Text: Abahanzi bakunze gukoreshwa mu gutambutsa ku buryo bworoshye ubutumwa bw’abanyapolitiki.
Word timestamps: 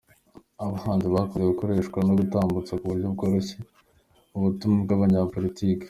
Abahanzi 0.65 1.07
bakunze 1.13 1.45
gukoreshwa 1.51 1.97
mu 2.07 2.13
gutambutsa 2.19 2.73
ku 2.79 2.85
buryo 2.89 3.07
bworoshye 3.13 3.57
ubutumwa 4.37 4.77
bw’abanyapolitiki. 4.85 5.79